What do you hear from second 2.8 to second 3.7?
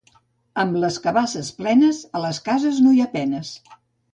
no hi ha penes.